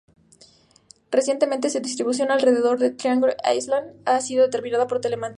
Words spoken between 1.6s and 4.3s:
su distribución alrededor Triangle Island ha